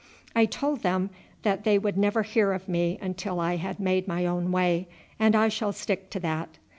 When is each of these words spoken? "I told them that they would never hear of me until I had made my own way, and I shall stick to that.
"I 0.35 0.45
told 0.45 0.79
them 0.81 1.11
that 1.43 1.63
they 1.63 1.77
would 1.77 1.95
never 1.95 2.23
hear 2.23 2.53
of 2.53 2.67
me 2.67 2.97
until 3.03 3.39
I 3.39 3.57
had 3.57 3.79
made 3.79 4.07
my 4.07 4.25
own 4.25 4.51
way, 4.51 4.87
and 5.19 5.35
I 5.35 5.47
shall 5.47 5.73
stick 5.73 6.09
to 6.09 6.19
that. 6.21 6.57